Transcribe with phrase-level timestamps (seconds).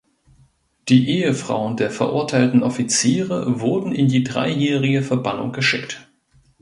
[0.89, 6.09] Die Ehefrauen der verurteilten Offiziere wurden in die dreijährige Verbannung geschickt.